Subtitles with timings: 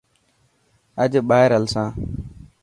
[1.03, 1.87] اڄ ٻاهر هلسان؟